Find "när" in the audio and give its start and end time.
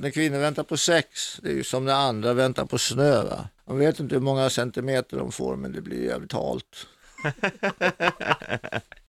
0.00-0.10, 1.84-1.94